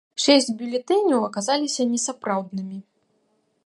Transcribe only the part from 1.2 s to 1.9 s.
аказаліся